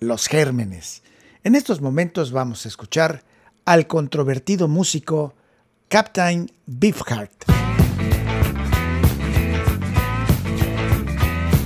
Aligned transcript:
los 0.00 0.26
gérmenes. 0.28 1.02
En 1.44 1.54
estos 1.54 1.80
momentos 1.80 2.32
vamos 2.32 2.64
a 2.64 2.68
escuchar 2.68 3.22
al 3.64 3.86
controvertido 3.86 4.68
músico 4.68 5.34
Captain 5.88 6.50
Beefheart. 6.66 7.44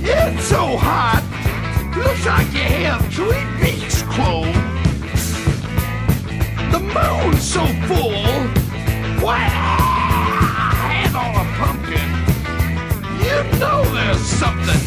It's 0.05 0.45
so 0.45 0.77
hot. 0.77 1.23
Looks 1.95 2.25
like 2.25 2.51
you 2.53 2.85
have 2.85 3.05
three 3.13 3.45
beaks 3.61 4.03
closed. 4.03 4.53
The 6.71 6.79
moon's 6.79 7.41
so 7.41 7.65
full. 7.87 8.11
Why, 9.23 9.37
I 9.37 10.73
had 10.81 11.15
on 11.15 11.35
a 11.35 11.45
pumpkin. 11.57 12.09
You 13.23 13.59
know 13.59 13.83
there's 13.93 14.19
something. 14.19 14.82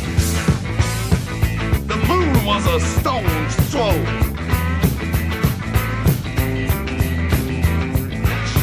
The 2.77 2.83
moon 2.83 2.91
a 2.93 3.01
stone's 3.01 3.55
throw. 3.71 3.97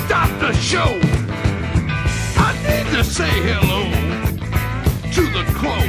Stop 0.06 0.30
the 0.40 0.54
show. 0.54 1.00
I 2.38 2.54
need 2.62 2.88
to 2.96 3.04
say 3.04 3.32
hello 3.50 3.82
to 5.14 5.22
the 5.32 5.44
crow 5.58 5.86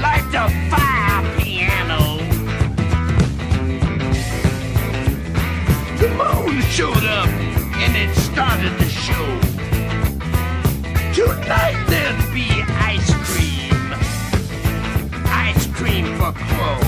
like 0.00 0.24
the 0.32 0.48
fire 0.70 1.22
piano. 1.38 2.02
The 5.98 6.08
moon 6.16 6.62
showed 6.70 7.04
up 7.04 7.28
and 7.28 7.94
it 7.94 8.14
started 8.16 8.72
the 8.78 8.88
show. 8.88 9.26
Tonight 11.12 11.84
there'd 11.88 12.32
be 12.32 12.61
Whoa. 16.50 16.81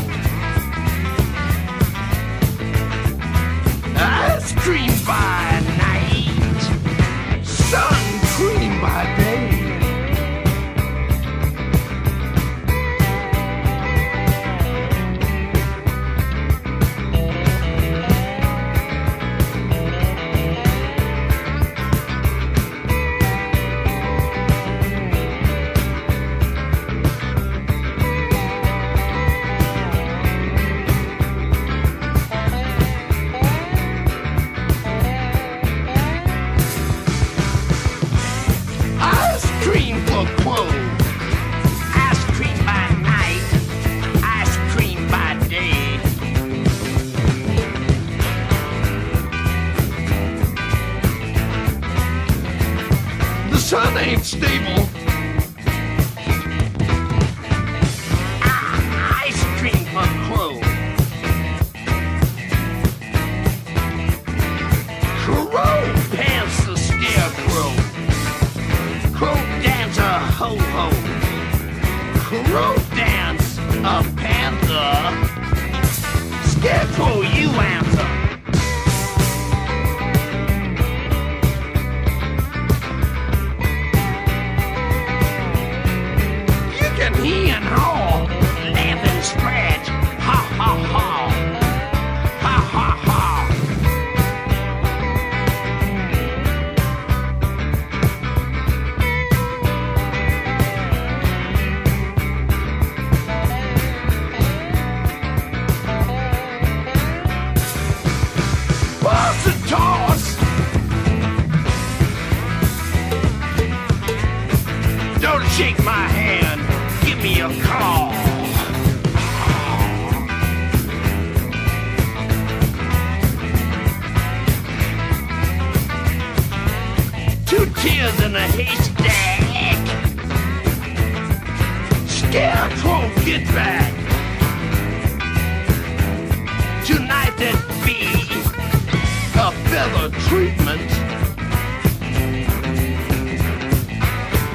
Treatment. 140.34 140.90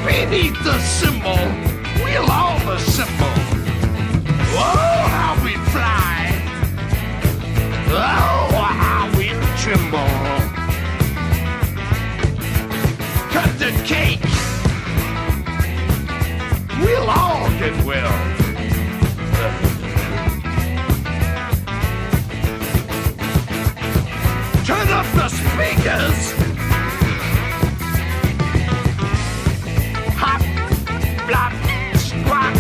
Beneath 0.06 0.58
the 0.66 0.78
symbol, 0.80 1.40
we'll 2.04 2.30
all 2.30 2.60
assemble. 2.76 3.38
Oh, 4.62 5.06
how 5.16 5.34
we 5.42 5.54
fly! 5.72 6.20
Oh, 7.88 8.62
how 8.84 9.10
we 9.18 9.30
tremble! 9.64 10.12
Cut 13.34 13.50
the 13.58 13.72
cake! 13.86 14.20
We'll 16.82 17.10
all 17.10 17.50
get 17.58 17.86
well. 17.86 18.29
Speakers. 25.60 26.32
Hop, 30.16 30.42
flop, 31.28 31.54
squat. 31.98 32.56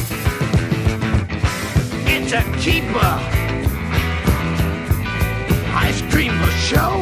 It's 2.05 2.33
a 2.33 2.43
keeper. 2.59 3.11
Ice 5.75 6.01
cream 6.11 6.33
for 6.39 6.51
show. 6.51 6.93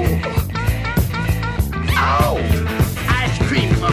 Oh, 1.98 2.38
ice 3.10 3.38
cream 3.48 3.74
for 3.74 3.92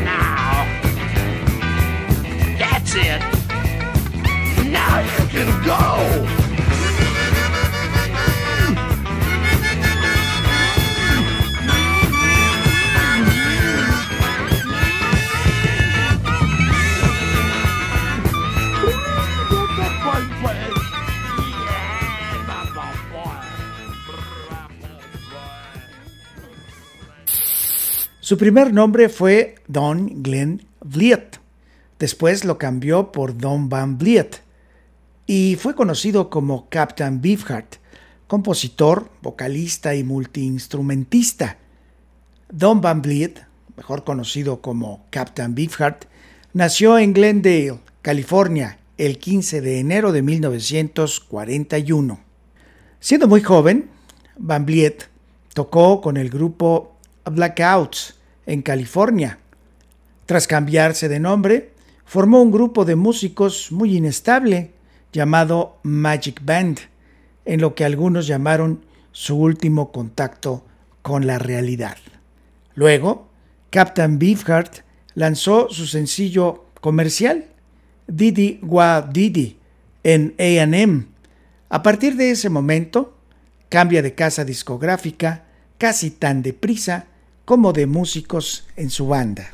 now. 0.00 0.66
That's 2.58 2.94
it. 2.96 3.20
Now 4.72 5.00
you 5.00 5.28
can 5.28 5.64
go. 5.64 6.41
Su 28.24 28.38
primer 28.38 28.72
nombre 28.72 29.08
fue 29.08 29.56
Don 29.66 30.22
Glenn 30.22 30.64
Vliet. 30.80 31.40
Después 31.98 32.44
lo 32.44 32.56
cambió 32.56 33.10
por 33.10 33.36
Don 33.36 33.68
Van 33.68 33.98
Vliet 33.98 34.42
y 35.26 35.56
fue 35.58 35.74
conocido 35.74 36.30
como 36.30 36.68
Captain 36.68 37.20
Beefheart, 37.20 37.78
compositor, 38.28 39.10
vocalista 39.22 39.96
y 39.96 40.04
multiinstrumentista. 40.04 41.58
Don 42.48 42.80
Van 42.80 43.02
Vliet, 43.02 43.44
mejor 43.76 44.04
conocido 44.04 44.62
como 44.62 45.04
Captain 45.10 45.56
Beefheart, 45.56 46.04
nació 46.52 47.00
en 47.00 47.14
Glendale, 47.14 47.80
California, 48.02 48.78
el 48.98 49.18
15 49.18 49.60
de 49.62 49.80
enero 49.80 50.12
de 50.12 50.22
1941. 50.22 52.20
Siendo 53.00 53.26
muy 53.26 53.40
joven, 53.40 53.90
Van 54.38 54.64
Vliet 54.64 55.08
tocó 55.54 56.00
con 56.00 56.16
el 56.16 56.30
grupo 56.30 56.91
Blackouts 57.30 58.18
en 58.46 58.62
California. 58.62 59.38
Tras 60.26 60.46
cambiarse 60.46 61.08
de 61.08 61.20
nombre, 61.20 61.72
formó 62.04 62.42
un 62.42 62.50
grupo 62.50 62.84
de 62.84 62.96
músicos 62.96 63.72
muy 63.72 63.96
inestable 63.96 64.72
llamado 65.12 65.78
Magic 65.82 66.40
Band, 66.44 66.78
en 67.44 67.60
lo 67.60 67.74
que 67.74 67.84
algunos 67.84 68.26
llamaron 68.26 68.84
su 69.12 69.36
último 69.36 69.92
contacto 69.92 70.64
con 71.02 71.26
la 71.26 71.38
realidad. 71.38 71.96
Luego, 72.74 73.28
Captain 73.70 74.18
Beefheart 74.18 74.84
lanzó 75.14 75.68
su 75.70 75.86
sencillo 75.86 76.66
comercial, 76.80 77.46
Didi 78.06 78.58
Wa 78.62 79.02
Didi, 79.02 79.58
en 80.02 80.34
AM. 80.38 81.08
A 81.68 81.82
partir 81.82 82.16
de 82.16 82.30
ese 82.30 82.48
momento, 82.48 83.16
cambia 83.68 84.02
de 84.02 84.14
casa 84.14 84.44
discográfica 84.44 85.44
casi 85.78 86.10
tan 86.10 86.42
deprisa 86.42 87.06
como 87.44 87.72
de 87.72 87.86
músicos 87.86 88.66
en 88.76 88.90
su 88.90 89.06
banda. 89.06 89.52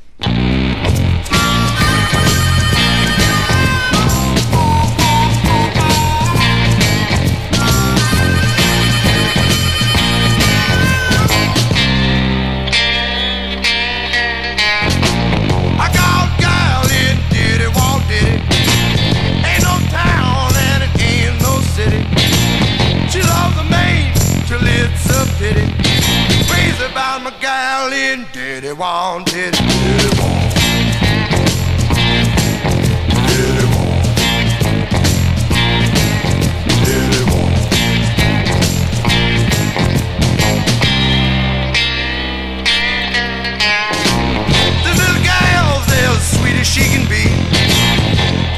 Little 44.94 45.22
gal's 45.24 45.88
as 45.90 46.38
sweet 46.38 46.54
as 46.54 46.66
she 46.66 46.82
can 46.82 47.04
be. 47.08 47.26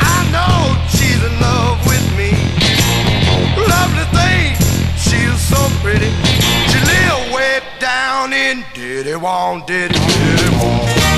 I 0.00 0.19
know 0.34 0.76
she's 0.88 1.22
in 1.25 1.34
love 1.40 1.81
with 1.87 2.04
me. 2.16 2.32
Lovely 3.56 4.06
thing, 4.19 4.54
she's 4.96 5.40
so 5.40 5.60
pretty. 5.81 6.12
She 6.70 6.78
live 6.84 7.32
way 7.32 7.60
down 7.78 8.32
in 8.32 8.69
Diddy 9.10 9.22
want, 9.22 9.66
diddy, 9.66 9.92
diddy 9.92 10.50
want. 10.62 11.09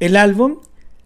El 0.00 0.16
álbum 0.16 0.58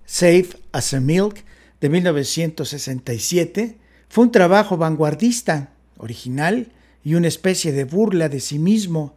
Safe 0.07 0.49
as 0.73 0.95
a 0.95 1.01
Milk 1.01 1.45
de 1.83 1.91
1967 1.91 3.77
fue 4.09 4.25
un 4.25 4.33
trabajo 4.33 4.79
vanguardista, 4.79 5.75
original 5.99 6.73
y 7.05 7.15
una 7.15 7.29
especie 7.29 7.73
de 7.73 7.85
burla 7.85 8.31
de 8.31 8.41
sí 8.41 8.59
mismo. 8.59 9.15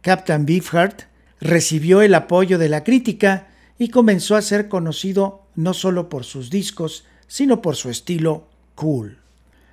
Captain 0.00 0.44
Beefheart 0.44 1.04
recibió 1.40 2.02
el 2.02 2.14
apoyo 2.14 2.58
de 2.58 2.68
la 2.68 2.82
crítica 2.82 3.46
y 3.78 3.90
comenzó 3.90 4.34
a 4.34 4.42
ser 4.42 4.68
conocido 4.68 5.46
no 5.54 5.72
solo 5.72 6.08
por 6.08 6.24
sus 6.24 6.50
discos, 6.50 7.04
sino 7.28 7.62
por 7.62 7.76
su 7.76 7.90
estilo 7.90 8.48
cool. 8.74 9.18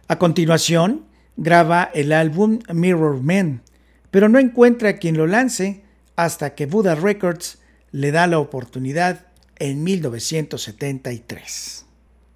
A 0.07 0.19
continuación, 0.19 1.05
graba 1.37 1.89
el 1.95 2.11
álbum 2.11 2.59
Mirror 2.71 3.23
Man, 3.23 3.63
pero 4.11 4.29
no 4.29 4.37
encuentra 4.37 4.97
quien 4.97 5.17
lo 5.17 5.25
lance 5.25 5.81
hasta 6.15 6.53
que 6.53 6.67
Buddha 6.67 6.93
Records 6.93 7.57
le 7.91 8.11
da 8.11 8.27
la 8.27 8.37
oportunidad 8.37 9.28
en 9.59 9.83
1973. 9.83 11.85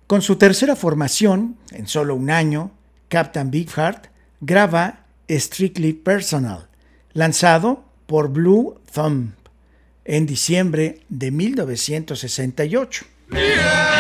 Con 0.07 0.21
su 0.21 0.35
tercera 0.35 0.75
formación, 0.75 1.55
en 1.71 1.87
solo 1.87 2.15
un 2.15 2.29
año, 2.29 2.71
Captain 3.07 3.49
Beefheart 3.49 4.07
graba 4.41 5.05
Strictly 5.29 5.93
Personal, 5.93 6.67
lanzado 7.13 7.85
por 8.05 8.27
Blue 8.29 8.81
Thumb 8.93 9.31
en 10.05 10.25
diciembre 10.25 11.01
de 11.09 11.31
1968. 11.31 13.05
Well, 13.31 13.92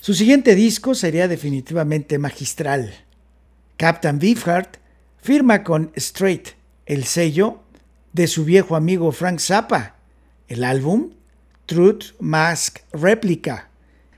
Su 0.00 0.14
siguiente 0.14 0.54
disco 0.54 0.94
sería 0.94 1.28
definitivamente 1.28 2.18
magistral. 2.18 2.94
Captain 3.76 4.18
Beefheart 4.18 4.78
firma 5.20 5.64
con 5.64 5.92
Straight, 5.96 6.50
el 6.86 7.04
sello 7.04 7.60
de 8.12 8.26
su 8.26 8.44
viejo 8.44 8.76
amigo 8.76 9.12
Frank 9.12 9.40
Zappa. 9.40 9.96
El 10.48 10.64
álbum, 10.64 11.12
Truth 11.66 12.14
Mask 12.20 12.78
Replica, 12.92 13.68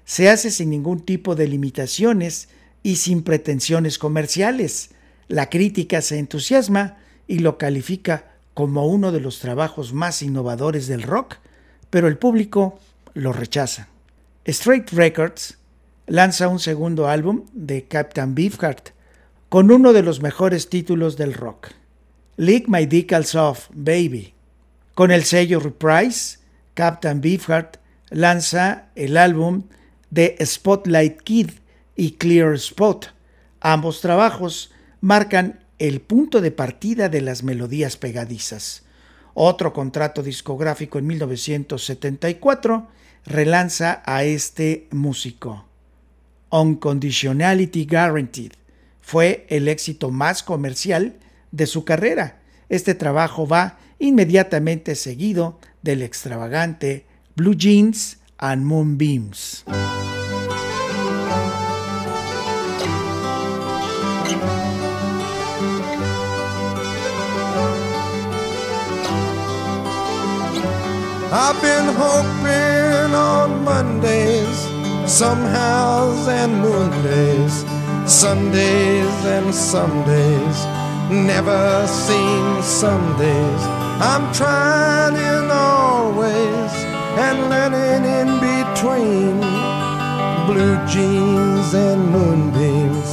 se 0.04 0.28
hace 0.28 0.50
sin 0.50 0.70
ningún 0.70 1.00
tipo 1.00 1.34
de 1.34 1.48
limitaciones 1.48 2.48
y 2.82 2.96
sin 2.96 3.22
pretensiones 3.22 3.98
comerciales. 3.98 4.90
La 5.26 5.50
crítica 5.50 6.00
se 6.02 6.18
entusiasma 6.18 6.98
y 7.26 7.40
lo 7.40 7.58
califica 7.58 8.32
como 8.54 8.86
uno 8.86 9.12
de 9.12 9.20
los 9.20 9.38
trabajos 9.38 9.92
más 9.92 10.22
innovadores 10.22 10.86
del 10.86 11.02
rock, 11.02 11.36
pero 11.90 12.08
el 12.08 12.18
público 12.18 12.78
lo 13.14 13.32
rechaza. 13.32 13.88
Straight 14.44 14.90
Records 14.90 15.58
lanza 16.06 16.48
un 16.48 16.58
segundo 16.58 17.08
álbum 17.08 17.44
de 17.52 17.84
Captain 17.84 18.34
Beefheart 18.34 18.90
con 19.48 19.70
uno 19.70 19.92
de 19.92 20.02
los 20.02 20.20
mejores 20.20 20.68
títulos 20.68 21.16
del 21.16 21.34
rock, 21.34 21.68
Lick 22.36 22.68
My 22.68 22.86
Decals 22.86 23.34
Off, 23.34 23.68
Baby. 23.72 24.34
Con 24.94 25.10
el 25.10 25.24
sello 25.24 25.60
Reprise, 25.60 26.38
Captain 26.74 27.20
Beefheart 27.20 27.76
lanza 28.10 28.88
el 28.94 29.16
álbum 29.16 29.64
de 30.10 30.36
Spotlight 30.44 31.22
Kid 31.22 31.50
y 31.96 32.12
Clear 32.12 32.54
Spot. 32.54 33.12
Ambos 33.60 34.00
trabajos 34.00 34.70
marcan 35.00 35.60
el 35.78 36.00
punto 36.00 36.40
de 36.40 36.50
partida 36.50 37.08
de 37.08 37.20
las 37.20 37.42
melodías 37.42 37.96
pegadizas. 37.96 38.84
Otro 39.40 39.72
contrato 39.72 40.24
discográfico 40.24 40.98
en 40.98 41.06
1974 41.06 42.88
relanza 43.24 44.02
a 44.04 44.24
este 44.24 44.88
músico. 44.90 45.64
Unconditionality 46.50 47.86
Guaranteed 47.86 48.54
fue 49.00 49.46
el 49.48 49.68
éxito 49.68 50.10
más 50.10 50.42
comercial 50.42 51.20
de 51.52 51.68
su 51.68 51.84
carrera. 51.84 52.40
Este 52.68 52.96
trabajo 52.96 53.46
va 53.46 53.78
inmediatamente 54.00 54.96
seguido 54.96 55.60
del 55.82 56.02
extravagante 56.02 57.06
Blue 57.36 57.54
Jeans 57.54 58.18
and 58.38 58.64
Moonbeams. 58.64 59.64
I've 71.30 71.60
been 71.60 71.94
hoping 71.94 73.14
on 73.14 73.62
Mondays, 73.62 74.56
somehows 75.06 76.26
and 76.26 76.62
Mondays, 76.62 77.66
Sundays 78.10 79.24
and 79.26 79.54
some 79.54 80.04
days, 80.06 80.56
never 81.10 81.86
seen 81.86 82.62
Sundays. 82.62 83.62
I'm 84.00 84.32
trying 84.32 85.16
in 85.16 85.50
all 85.50 86.12
ways 86.12 86.72
and 87.20 87.50
learning 87.50 88.04
in 88.08 88.28
between. 88.40 89.40
Blue 90.48 90.78
jeans 90.86 91.74
and 91.74 92.08
moonbeams, 92.08 93.10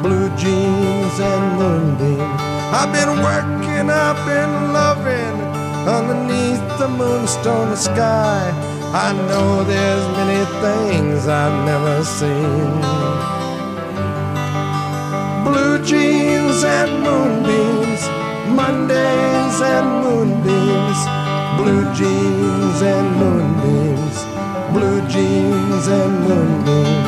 blue 0.00 0.30
jeans 0.34 1.20
and 1.20 1.58
moonbeams. 1.58 2.40
I've 2.72 2.90
been 2.90 3.22
working, 3.22 3.90
I've 3.90 4.24
the 7.36 7.76
sky. 7.76 8.50
I 8.92 9.12
know 9.28 9.62
there's 9.64 10.06
many 10.18 10.44
things 10.64 11.28
I've 11.28 11.64
never 11.64 12.02
seen. 12.04 12.80
Blue 15.44 15.78
jeans 15.84 16.64
and 16.64 16.90
moonbeams, 17.04 18.02
Mondays 18.48 19.60
and 19.60 19.88
moonbeams, 20.04 21.00
blue 21.58 21.84
jeans 21.94 22.82
and 22.82 23.08
moonbeams, 23.20 24.16
blue 24.74 25.00
jeans 25.08 25.86
and 25.86 26.12
moonbeams. 26.26 26.99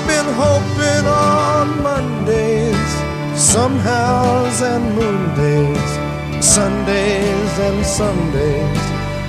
I've 0.00 0.06
been 0.06 0.32
hoping 0.32 1.06
on 1.06 1.82
Mondays, 1.82 2.90
somehows 3.38 4.62
and 4.62 4.96
moondays, 4.96 6.42
Sundays 6.42 7.58
and 7.58 7.84
Sundays, 7.84 8.80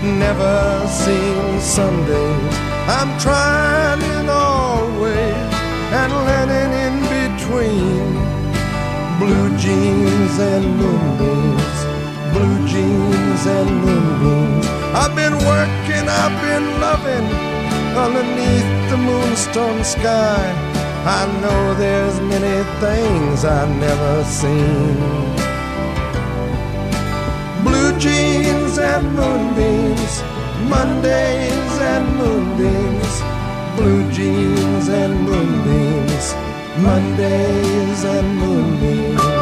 never 0.02 0.88
seen 0.88 1.60
Sundays. 1.60 2.56
I'm 2.88 3.12
trying 3.20 4.02
in 4.16 4.30
all 4.30 4.88
ways 5.02 5.54
and 6.00 6.12
learning 6.30 6.72
in 6.86 6.96
between. 7.20 8.14
Blue 9.20 9.50
jeans 9.58 10.40
and 10.40 10.66
moonbeams, 10.78 11.78
blue 12.32 12.66
jeans 12.66 13.46
and 13.46 13.70
moonbeams. 13.84 14.66
I've 14.96 15.16
been 15.18 15.36
working, 15.36 16.08
I've 16.08 16.42
been 16.42 16.80
loving 16.80 17.52
underneath 17.94 18.90
the 18.90 18.98
moonstone 18.98 19.84
sky. 19.84 20.71
I 21.04 21.26
know 21.42 21.74
there's 21.74 22.20
many 22.20 22.64
things 22.80 23.44
I've 23.44 23.76
never 23.76 24.24
seen. 24.24 24.98
Blue 27.64 27.98
jeans 27.98 28.78
and 28.78 29.08
moonbeams, 29.16 30.22
Mondays 30.70 31.74
and 31.82 32.06
moonbeams, 32.18 33.22
blue 33.76 34.12
jeans 34.12 34.90
and 34.90 35.20
moonbeams, 35.24 36.36
Mondays 36.78 38.04
and 38.04 38.38
moonbeams. 38.38 39.41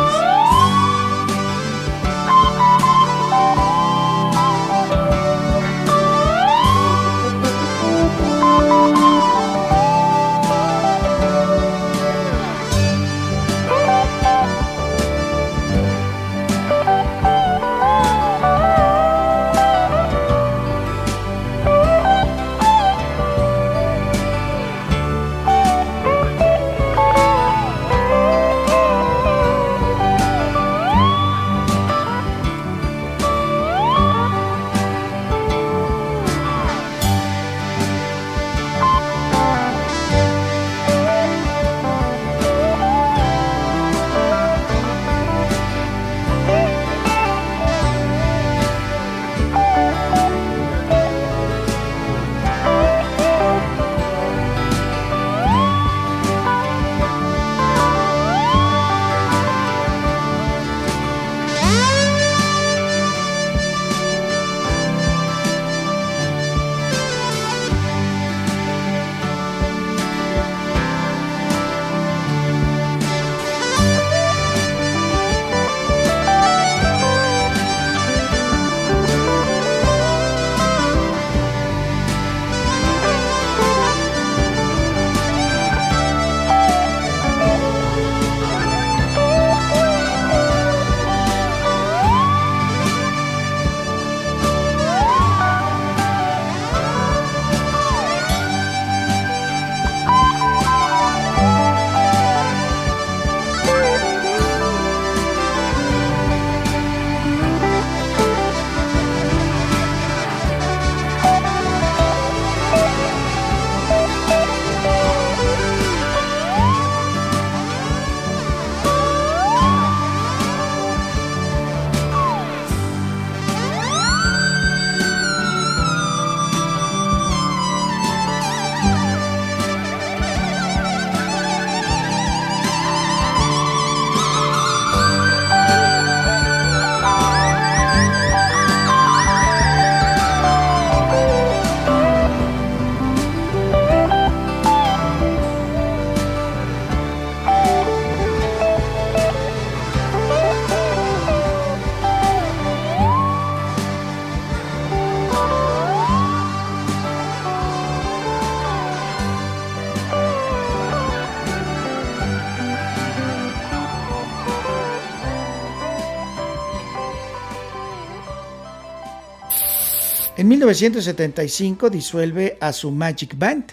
1975 170.69 171.89
disuelve 171.89 172.55
a 172.61 172.71
su 172.71 172.91
Magic 172.91 173.35
Band. 173.35 173.71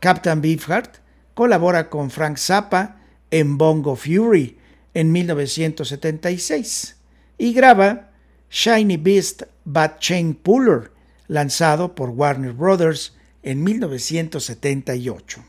Captain 0.00 0.40
Beefheart 0.40 1.00
colabora 1.34 1.90
con 1.90 2.10
Frank 2.10 2.38
Zappa 2.38 2.96
en 3.30 3.58
Bongo 3.58 3.94
Fury 3.94 4.56
en 4.94 5.12
1976 5.12 6.96
y 7.36 7.52
graba 7.52 8.08
Shiny 8.50 8.96
Beast 8.96 9.42
Bad 9.66 9.98
Chain 9.98 10.34
Puller, 10.34 10.92
lanzado 11.26 11.94
por 11.94 12.08
Warner 12.08 12.54
Brothers 12.54 13.14
en 13.42 13.62
1978. 13.62 15.44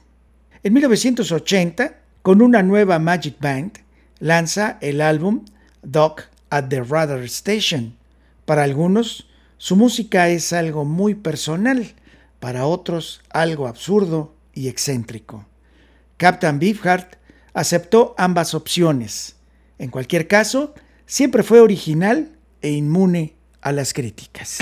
En 0.63 0.74
1980, 0.74 1.95
con 2.22 2.41
una 2.41 2.63
nueva 2.63 3.00
Magic 3.00 3.39
Band, 3.39 3.80
lanza 4.19 4.78
el 4.82 5.00
álbum 5.00 5.45
Doc 5.84 6.24
at 6.50 6.65
the 6.67 6.84
Radar 6.84 7.24
Station. 7.24 7.95
Para 8.43 8.63
algunos, 8.63 9.29
su 9.60 9.76
música 9.76 10.30
es 10.30 10.54
algo 10.54 10.86
muy 10.86 11.15
personal, 11.15 11.93
para 12.39 12.65
otros 12.65 13.22
algo 13.30 13.67
absurdo 13.67 14.34
y 14.54 14.69
excéntrico. 14.69 15.45
Captain 16.15 16.60
Beefheart 16.60 17.17
aceptó 17.54 18.15
ambas 18.17 18.54
opciones. 18.54 19.36
En 19.78 19.89
cualquier 19.89 20.30
caso, 20.30 20.74
siempre 21.06 21.43
fue 21.43 21.60
original 21.60 22.38
e 22.62 22.72
inmune 22.72 23.36
a 23.62 23.74
las 23.74 23.91
críticas. 23.93 24.60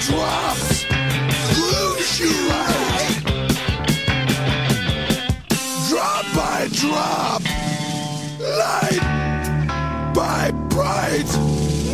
drops, 0.00 0.84
lose 1.58 2.20
you 2.20 2.32
right. 2.48 3.20
Drop 5.88 6.24
by 6.34 6.68
drop, 6.72 7.42
light 8.40 9.02
by 10.14 10.50
bright, 10.70 11.30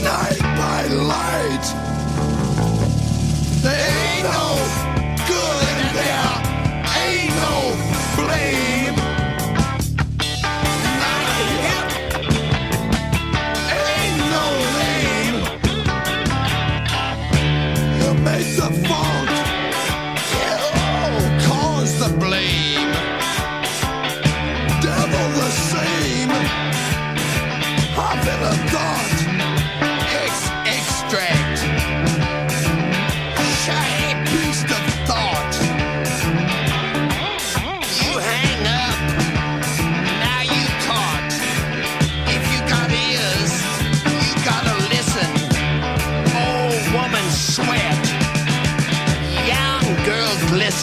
night 0.03 0.41
by 0.41 0.87
light. 0.87 1.67
They 3.63 3.75
ain't 3.75 4.25
no 4.25 4.66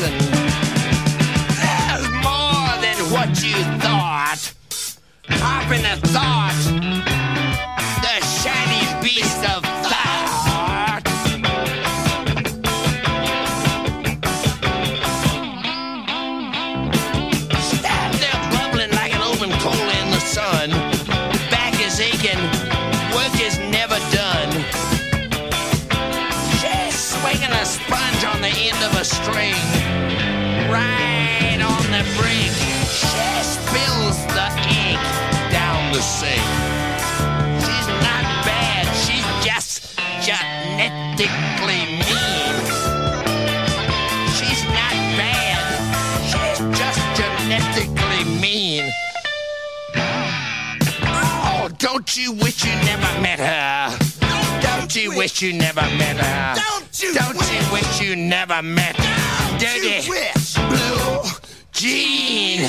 listen 0.03 0.32
wish 51.99 52.65
you 52.65 52.75
never 52.85 53.21
met 53.21 53.39
her? 53.39 53.97
Don't 54.61 54.95
you, 54.95 55.15
wish 55.15 55.41
you 55.41 55.53
never 55.53 55.81
met 55.81 56.17
her? 56.17 56.55
Don't 56.55 57.51
you 57.51 57.71
wish 57.71 58.01
you 58.01 58.15
never 58.15 58.61
met 58.61 58.95
Don't 58.95 59.59
Dirty 59.59 60.09
wish, 60.09 60.55
Blue 60.55 61.21
Jean? 61.71 62.59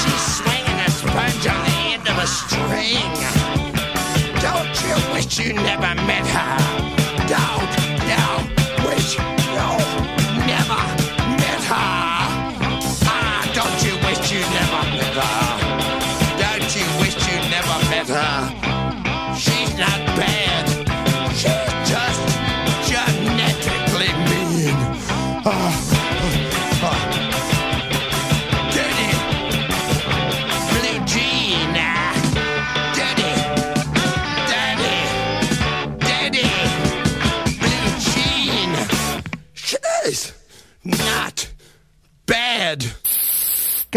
She's 0.00 0.24
swinging 0.36 0.78
a 0.78 0.90
sponge 0.90 1.46
on 1.46 1.64
the 1.64 1.76
end 1.92 2.08
of 2.08 2.18
a 2.18 2.26
string. 2.26 3.12
Don't 4.40 4.82
you 4.82 5.12
wish 5.12 5.38
you 5.38 5.54
never 5.54 5.94
met 6.06 6.26
her? 6.26 6.85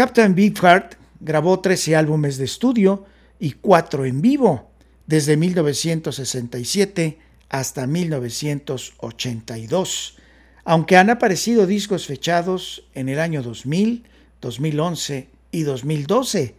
Captain 0.00 0.32
Beefheart 0.34 0.96
grabó 1.20 1.60
13 1.60 1.94
álbumes 1.94 2.38
de 2.38 2.46
estudio 2.46 3.04
y 3.38 3.52
4 3.52 4.06
en 4.06 4.22
vivo 4.22 4.70
desde 5.06 5.36
1967 5.36 7.18
hasta 7.50 7.86
1982, 7.86 10.16
aunque 10.64 10.96
han 10.96 11.10
aparecido 11.10 11.66
discos 11.66 12.06
fechados 12.06 12.88
en 12.94 13.10
el 13.10 13.20
año 13.20 13.42
2000, 13.42 14.04
2011 14.40 15.28
y 15.50 15.64
2012. 15.64 16.54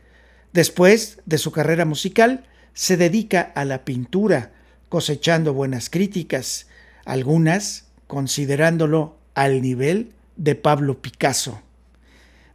Después 0.54 1.18
de 1.26 1.40
su 1.40 1.52
carrera 1.52 1.86
musical, 1.86 2.46
se 2.76 2.96
dedica 2.96 3.52
a 3.56 3.66
la 3.66 3.86
pintura, 3.86 4.52
cosechando 4.88 5.56
buenas 5.56 5.90
críticas, 5.90 6.68
algunas 7.06 7.86
considerándolo 8.06 9.18
al 9.34 9.64
nivel 9.64 10.12
de 10.36 10.54
Pablo 10.54 11.02
Picasso. 11.02 11.64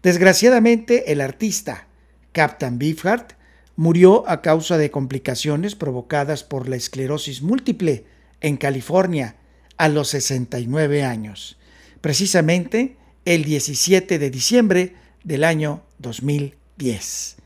Desgraciadamente, 0.06 1.10
el 1.10 1.20
artista 1.20 1.88
Captain 2.30 2.78
Beefheart 2.78 3.32
murió 3.74 4.22
a 4.28 4.40
causa 4.40 4.78
de 4.78 4.92
complicaciones 4.92 5.74
provocadas 5.74 6.44
por 6.44 6.68
la 6.68 6.76
esclerosis 6.76 7.42
múltiple 7.42 8.04
en 8.40 8.56
California 8.56 9.34
a 9.78 9.88
los 9.88 10.06
69 10.10 11.02
años, 11.02 11.58
precisamente 12.02 12.96
el 13.24 13.42
17 13.42 14.20
de 14.20 14.30
diciembre 14.30 14.94
del 15.24 15.42
año 15.42 15.82
2010. 15.98 17.45